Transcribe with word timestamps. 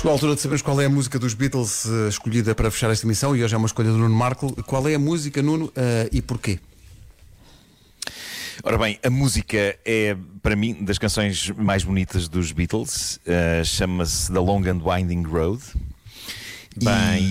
Chegou 0.00 0.12
a 0.12 0.14
altura 0.14 0.34
de 0.34 0.40
sabermos 0.40 0.62
qual 0.62 0.80
é 0.80 0.86
a 0.86 0.88
música 0.88 1.18
dos 1.18 1.34
Beatles 1.34 1.84
eh, 1.84 2.08
escolhida 2.08 2.54
para 2.54 2.70
fechar 2.70 2.90
esta 2.90 3.04
emissão 3.04 3.36
e 3.36 3.44
hoje 3.44 3.54
é 3.54 3.58
uma 3.58 3.66
escolha 3.66 3.90
do 3.90 3.98
Nuno 3.98 4.14
Marco. 4.14 4.50
Qual 4.62 4.88
é 4.88 4.94
a 4.94 4.98
música, 4.98 5.42
Nuno, 5.42 5.70
eh, 5.76 6.08
e 6.10 6.22
porquê? 6.22 6.58
Ora 8.64 8.78
bem, 8.78 8.98
a 9.04 9.10
música 9.10 9.76
é, 9.84 10.16
para 10.42 10.56
mim, 10.56 10.82
das 10.82 10.96
canções 10.96 11.50
mais 11.50 11.84
bonitas 11.84 12.28
dos 12.28 12.50
Beatles. 12.50 13.16
Uh, 13.26 13.62
Chama-se 13.62 14.32
The 14.32 14.38
Long 14.38 14.62
and 14.66 14.80
Winding 14.82 15.24
Road. 15.24 15.62
Bem, 16.76 17.28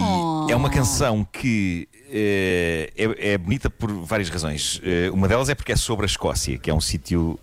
é 0.49 0.55
uma 0.55 0.69
canção 0.69 1.25
que 1.31 1.88
uh, 1.93 2.93
é, 2.97 3.31
é, 3.33 3.38
bonita 3.38 3.69
por 3.69 3.91
várias 4.03 4.29
razões. 4.29 4.77
Uh, 4.77 5.13
uma 5.13 5.27
delas 5.27 5.49
é 5.49 5.55
porque 5.55 5.71
é 5.71 5.75
sobre 5.75 6.05
a 6.05 6.07
Escócia, 6.07 6.57
que 6.57 6.69
é 6.69 6.73
um 6.73 6.81
sítio 6.81 7.39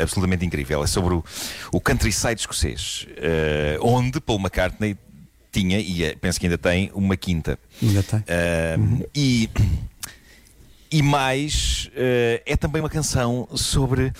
absolutamente 0.00 0.44
incrível. 0.44 0.82
É 0.84 0.86
sobre 0.86 1.14
o, 1.14 1.24
o 1.72 1.80
countryside 1.80 2.40
escocês, 2.40 3.06
onde 3.80 4.20
Paul 4.20 4.38
McCartney 4.38 4.96
tinha, 5.50 5.80
e 5.80 6.14
penso 6.16 6.38
que 6.38 6.46
ainda 6.46 6.58
tem, 6.58 6.90
uma 6.94 7.16
quinta. 7.16 7.58
Ainda 7.82 8.02
tem. 8.02 8.22
Uhum. 8.78 9.02
E 9.14 9.48
e 10.90 11.02
mais, 11.02 11.90
uh, 11.92 12.42
é 12.46 12.56
também 12.56 12.80
uma 12.80 12.88
canção 12.88 13.48
sobre 13.54 14.12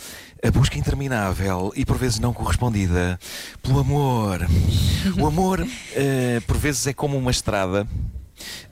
a 0.45 0.51
busca 0.51 0.79
interminável 0.79 1.73
e 1.75 1.84
por 1.84 1.97
vezes 1.97 2.19
não 2.19 2.33
correspondida 2.33 3.19
pelo 3.62 3.80
amor. 3.80 4.41
O 5.19 5.27
amor, 5.27 5.61
uh, 5.61 6.41
por 6.47 6.56
vezes, 6.56 6.87
é 6.87 6.92
como 6.92 7.16
uma 7.16 7.30
estrada. 7.30 7.87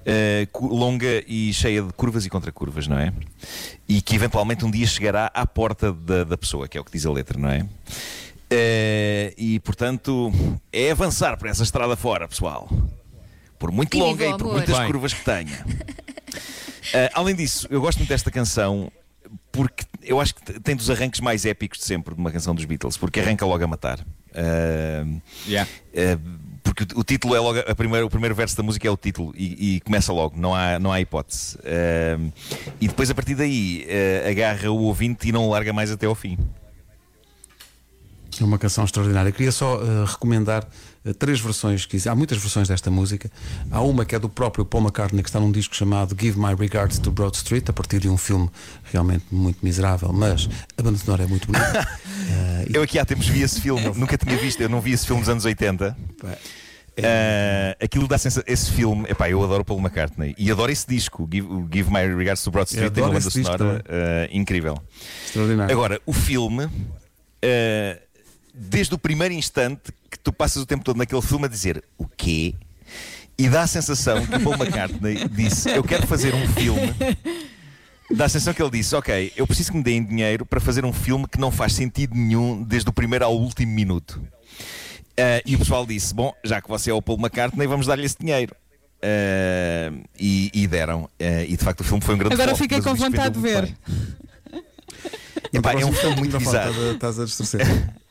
Uh, 0.04 0.66
longa 0.66 1.24
e 1.26 1.50
cheia 1.54 1.82
de 1.82 1.90
curvas 1.94 2.26
e 2.26 2.30
contracurvas, 2.30 2.86
não 2.86 2.98
é? 2.98 3.10
E 3.88 4.02
que 4.02 4.14
eventualmente 4.14 4.62
um 4.62 4.70
dia 4.70 4.86
chegará 4.86 5.30
à 5.32 5.46
porta 5.46 5.90
da, 5.90 6.22
da 6.22 6.36
pessoa, 6.36 6.68
que 6.68 6.76
é 6.76 6.80
o 6.80 6.84
que 6.84 6.92
diz 6.92 7.06
a 7.06 7.10
letra, 7.10 7.38
não 7.38 7.48
é? 7.48 7.62
Uh, 7.62 9.32
e 9.38 9.58
portanto 9.64 10.30
é 10.70 10.90
avançar 10.90 11.38
por 11.38 11.48
essa 11.48 11.62
estrada 11.62 11.96
fora, 11.96 12.28
pessoal. 12.28 12.68
Por 13.58 13.72
muito 13.72 13.96
longa 13.96 14.26
e 14.26 14.36
por 14.36 14.52
muitas 14.52 14.78
curvas 14.86 15.14
que 15.14 15.24
tenha. 15.24 15.64
Uh, 16.88 17.10
além 17.14 17.34
disso, 17.34 17.66
eu 17.70 17.80
gosto 17.80 17.98
muito 17.98 18.08
desta 18.08 18.30
canção 18.30 18.90
porque 19.50 19.84
eu 20.02 20.20
acho 20.20 20.34
que 20.34 20.60
tem 20.60 20.76
dos 20.76 20.90
arranques 20.90 21.20
mais 21.20 21.46
épicos 21.46 21.78
de 21.78 21.84
sempre 21.84 22.14
de 22.14 22.20
uma 22.20 22.30
canção 22.30 22.54
dos 22.54 22.64
Beatles, 22.64 22.96
porque 22.96 23.20
arranca 23.20 23.46
logo 23.46 23.64
a 23.64 23.66
matar. 23.66 24.00
Uh, 24.00 25.20
yeah. 25.46 25.70
uh, 25.94 26.20
porque 26.62 26.82
o, 26.94 27.00
o, 27.00 27.04
título 27.04 27.34
é 27.34 27.40
logo 27.40 27.58
a 27.60 27.74
primeira, 27.74 28.04
o 28.04 28.10
primeiro 28.10 28.34
verso 28.34 28.56
da 28.56 28.62
música 28.62 28.86
é 28.86 28.90
o 28.90 28.96
título 28.96 29.32
e, 29.36 29.76
e 29.76 29.80
começa 29.80 30.12
logo, 30.12 30.36
não 30.38 30.54
há, 30.54 30.78
não 30.78 30.92
há 30.92 31.00
hipótese. 31.00 31.56
Uh, 31.58 32.32
e 32.80 32.88
depois 32.88 33.10
a 33.10 33.14
partir 33.14 33.34
daí 33.34 33.86
agarra 34.28 34.70
o 34.70 34.82
ouvinte 34.82 35.28
e 35.28 35.32
não 35.32 35.46
o 35.46 35.50
larga 35.50 35.72
mais 35.72 35.90
até 35.90 36.06
ao 36.06 36.14
fim. 36.14 36.36
É 38.40 38.44
uma 38.44 38.58
canção 38.58 38.84
extraordinária. 38.84 39.30
Queria 39.30 39.52
só 39.52 39.76
uh, 39.76 40.04
recomendar 40.04 40.66
uh, 41.04 41.14
três 41.14 41.40
versões 41.40 41.86
que 41.86 42.08
há 42.08 42.14
muitas 42.14 42.38
versões 42.38 42.68
desta 42.68 42.90
música. 42.90 43.30
Há 43.70 43.80
uma 43.80 44.04
que 44.04 44.14
é 44.14 44.18
do 44.18 44.28
próprio 44.28 44.64
Paul 44.64 44.84
McCartney 44.84 45.22
que 45.22 45.28
está 45.28 45.38
num 45.38 45.52
disco 45.52 45.74
chamado 45.74 46.16
Give 46.18 46.38
My 46.38 46.54
Regards 46.54 46.98
to 46.98 47.10
Broad 47.10 47.36
Street, 47.36 47.68
a 47.68 47.72
partir 47.72 48.00
de 48.00 48.08
um 48.08 48.16
filme 48.16 48.50
realmente 48.92 49.24
muito 49.30 49.58
miserável, 49.62 50.12
mas 50.12 50.48
a 50.76 50.82
banda 50.82 50.98
sonora 50.98 51.24
é 51.24 51.26
muito 51.26 51.46
bonita. 51.46 51.88
uh, 52.04 52.70
eu 52.74 52.82
aqui 52.82 52.98
há 52.98 53.04
tempos 53.04 53.26
vi 53.26 53.42
esse 53.42 53.60
filme, 53.60 53.90
nunca 53.94 54.18
tinha 54.18 54.36
visto, 54.36 54.60
eu 54.60 54.68
não 54.68 54.80
vi 54.80 54.92
esse 54.92 55.06
filme 55.06 55.22
dos 55.22 55.28
anos 55.28 55.44
80. 55.44 55.96
Uh, 56.96 57.84
aquilo 57.84 58.06
dá 58.06 58.16
sensação. 58.16 58.44
Esse 58.46 58.70
filme, 58.70 59.04
epá, 59.08 59.28
eu 59.28 59.42
adoro 59.42 59.64
Paul 59.64 59.80
McCartney 59.80 60.34
e 60.38 60.50
adoro 60.50 60.70
esse 60.70 60.86
disco, 60.86 61.28
Give, 61.30 61.48
Give 61.72 61.90
My 61.90 62.06
Regards 62.14 62.42
to 62.42 62.50
Broad 62.50 62.68
Street, 62.68 62.92
tem 62.92 63.02
uma 63.02 63.12
banda 63.12 63.30
sonora 63.30 63.84
uh, 63.84 64.36
incrível. 64.36 64.78
Extraordinário. 65.26 65.72
Agora, 65.72 66.00
o 66.06 66.12
filme. 66.12 66.64
Uh, 66.64 68.03
desde 68.54 68.94
o 68.94 68.98
primeiro 68.98 69.34
instante 69.34 69.92
que 70.08 70.18
tu 70.18 70.32
passas 70.32 70.62
o 70.62 70.66
tempo 70.66 70.84
todo 70.84 70.96
naquele 70.96 71.20
filme 71.20 71.46
a 71.46 71.48
dizer 71.48 71.82
o 71.98 72.06
quê? 72.06 72.54
E 73.36 73.48
dá 73.48 73.62
a 73.62 73.66
sensação 73.66 74.24
que 74.24 74.36
o 74.36 74.40
Paul 74.40 74.54
McCartney 74.54 75.26
disse: 75.28 75.70
Eu 75.70 75.82
quero 75.82 76.06
fazer 76.06 76.32
um 76.34 76.46
filme. 76.48 76.94
Dá 78.10 78.26
a 78.26 78.28
sensação 78.28 78.54
que 78.54 78.62
ele 78.62 78.70
disse: 78.70 78.94
Ok, 78.94 79.32
eu 79.36 79.46
preciso 79.46 79.72
que 79.72 79.78
me 79.78 79.82
deem 79.82 80.04
dinheiro 80.04 80.46
para 80.46 80.60
fazer 80.60 80.84
um 80.84 80.92
filme 80.92 81.26
que 81.26 81.38
não 81.38 81.50
faz 81.50 81.72
sentido 81.72 82.14
nenhum 82.14 82.62
desde 82.62 82.88
o 82.88 82.92
primeiro 82.92 83.24
ao 83.24 83.36
último 83.36 83.72
minuto. 83.72 84.22
Uh, 85.18 85.42
e 85.44 85.56
o 85.56 85.58
pessoal 85.58 85.84
disse: 85.84 86.14
Bom, 86.14 86.32
já 86.44 86.62
que 86.62 86.68
você 86.68 86.90
é 86.90 86.94
o 86.94 87.02
Paul 87.02 87.18
McCartney, 87.18 87.66
vamos 87.66 87.86
dar-lhe 87.86 88.04
esse 88.04 88.16
dinheiro. 88.18 88.54
Uh, 89.02 90.02
e, 90.18 90.50
e, 90.54 90.66
deram. 90.66 91.04
Uh, 91.04 91.44
e 91.46 91.56
de 91.56 91.62
facto 91.64 91.80
o 91.80 91.84
filme 91.84 92.02
foi 92.02 92.14
um 92.14 92.18
grande 92.18 92.34
Agora 92.34 92.54
fiquei 92.54 92.80
com 92.80 92.94
vontade 92.94 93.34
de 93.34 93.40
ver. 93.40 93.76
Epá, 95.52 95.72
é 95.72 95.84
um 95.84 95.92
filme 95.92 96.16
muito 96.16 96.38
bizarro. 96.38 96.92
Estás 96.92 97.18
a 97.18 97.24
distorcer. 97.24 97.66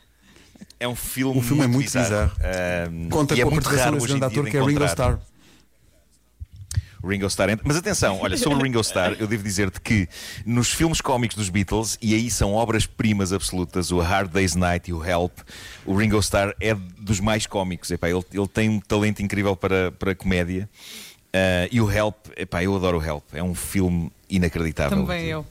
É 0.83 0.87
um 0.87 0.95
filme. 0.97 1.39
O 1.39 1.41
filme 1.41 1.63
é 1.63 1.67
muito 1.67 1.85
bizarro. 1.85 2.33
bizarro. 2.35 2.91
Uh, 2.93 3.09
Conta 3.09 3.35
com 3.35 3.39
é 3.39 3.43
a 3.43 3.49
participação 3.49 3.91
desse 3.93 4.07
grande 4.07 4.25
ator 4.25 4.49
que 4.49 4.57
é 4.57 4.61
Ringo 4.61 4.83
Starr. 4.83 5.19
Ringo 7.01 7.25
Starr. 7.27 7.57
Mas 7.63 7.77
atenção, 7.77 8.19
olha, 8.21 8.35
sobre 8.37 8.59
o 8.59 8.61
Ringo 8.61 8.81
Starr, 8.81 9.15
eu 9.17 9.25
devo 9.25 9.43
dizer-te 9.43 9.79
que 9.79 10.09
nos 10.45 10.73
filmes 10.73 10.99
cómicos 10.99 11.37
dos 11.37 11.47
Beatles, 11.47 11.97
e 12.01 12.13
aí 12.13 12.29
são 12.29 12.53
obras-primas 12.53 13.31
absolutas, 13.31 13.91
o 13.91 13.99
Hard 13.99 14.29
Day's 14.29 14.55
Night 14.55 14.89
e 14.89 14.93
o 14.93 15.05
Help, 15.05 15.39
o 15.85 15.95
Ringo 15.95 16.19
Starr 16.19 16.53
é 16.59 16.75
dos 16.99 17.21
mais 17.21 17.47
cómicos. 17.47 17.89
Epá, 17.89 18.09
ele, 18.09 18.23
ele 18.33 18.47
tem 18.47 18.67
um 18.67 18.81
talento 18.81 19.21
incrível 19.21 19.55
para, 19.55 19.89
para 19.93 20.13
comédia. 20.13 20.69
Uh, 21.29 21.71
e 21.71 21.79
o 21.79 21.89
Help, 21.89 22.27
epá, 22.35 22.61
eu 22.61 22.75
adoro 22.75 22.99
o 22.99 23.03
Help. 23.03 23.23
É 23.33 23.41
um 23.41 23.55
filme 23.55 24.11
inacreditável. 24.29 24.97
Também 24.97 25.27
eu. 25.27 25.45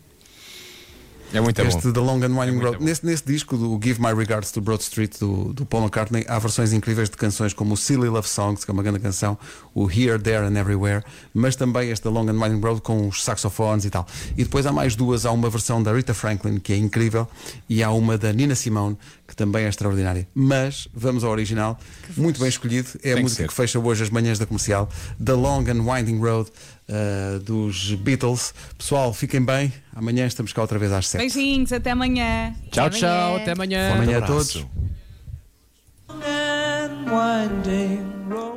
É 1.33 1.41
muito 1.41 1.59
este 1.63 1.87
bom. 1.87 1.93
The 1.93 2.01
Long 2.01 2.23
and 2.23 2.39
Winding 2.39 2.59
Road. 2.59 2.85
Nesse, 2.85 3.07
nesse 3.07 3.25
disco 3.25 3.57
do 3.57 3.81
Give 3.83 4.01
My 4.01 4.13
Regards 4.15 4.53
to 4.53 4.61
Broad 4.61 4.83
Street 4.83 5.19
do, 5.19 5.53
do 5.55 5.65
Paul 5.65 5.83
McCartney 5.83 6.25
há 6.29 6.39
versões 6.39 6.73
incríveis 6.73 7.09
de 7.09 7.17
canções 7.17 7.55
como 7.55 7.73
o 7.75 7.77
Silly 7.77 8.09
Love 8.09 8.29
Songs, 8.29 8.65
que 8.65 8.71
é 8.71 8.75
uma 8.75 8.83
grande 8.83 8.99
canção, 8.99 9.39
o 9.75 9.91
Here, 9.91 10.19
There 10.19 10.47
and 10.47 10.59
Everywhere, 10.59 11.03
mas 11.33 11.57
também 11.57 11.91
este 11.91 12.03
The 12.03 12.11
Long 12.11 12.29
and 12.29 12.39
Winding 12.39 12.61
Road 12.61 12.83
com 12.83 13.09
os 13.09 13.25
saxofones 13.25 13.85
e 13.87 13.91
tal. 13.91 14.07
E 14.37 14.45
depois 14.45 14.67
há 14.67 14.73
mais 14.73 14.95
duas, 14.95 15.25
há 15.25 15.33
uma 15.33 15.49
versão 15.49 15.83
da 15.83 15.93
Rita 15.95 16.13
Franklin 16.13 16.59
que 16.59 16.73
é 16.73 16.77
incrível 16.77 17.27
e 17.69 17.83
há 17.83 17.91
uma 17.91 18.19
da 18.19 18.33
Nina 18.33 18.55
Simone 18.55 18.99
que 19.27 19.35
também 19.35 19.65
é 19.65 19.69
extraordinária. 19.69 20.29
Mas 20.35 20.87
vamos 20.93 21.25
ao 21.25 21.31
original, 21.31 21.79
muito 22.15 22.39
bem 22.39 22.51
escolhido, 22.51 22.91
é 23.03 23.13
a 23.13 23.15
Tem 23.15 23.23
música 23.23 23.45
que, 23.45 23.49
que 23.49 23.55
fecha 23.55 23.79
hoje 23.79 24.03
as 24.03 24.11
manhãs 24.11 24.39
da 24.39 24.45
comercial, 24.45 24.87
The 25.25 25.33
Long 25.33 25.65
and 25.71 25.91
Winding 25.91 26.19
Road 26.19 26.51
uh, 26.89 27.39
dos 27.41 27.95
Beatles. 27.95 28.55
Pessoal, 28.77 29.13
fiquem 29.13 29.45
bem. 29.45 29.73
Amanhã 29.95 30.27
estamos 30.27 30.53
cá 30.53 30.63
outra 30.63 30.79
vez 30.79 30.93
às 30.93 31.09
7. 31.09 31.21
Beijinhos, 31.21 31.73
até 31.73 31.91
amanhã. 31.91 32.55
Tchau, 32.71 32.87
até 32.87 32.99
tchau, 32.99 33.09
amanhã. 33.09 33.43
até 33.43 33.53
amanhã. 33.53 33.89
Até 33.89 33.99
amanhã 33.99 34.19
a 34.19 34.23
todos. 34.23 34.67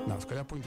Não, 0.08 0.20
se 0.20 0.28
calhar 0.28 0.46
põe 0.46 0.60